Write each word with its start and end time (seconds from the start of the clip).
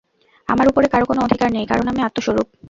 আমার 0.47 0.69
উপরে 0.71 0.87
কারও 0.87 1.09
কোন 1.09 1.17
অধিকার 1.21 1.49
নেই, 1.53 1.65
কারণ 1.71 1.85
আমি 1.91 2.01
আত্মস্বরূপ। 2.03 2.47